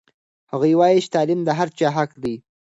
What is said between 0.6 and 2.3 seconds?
وایي چې تعلیم د هر چا حق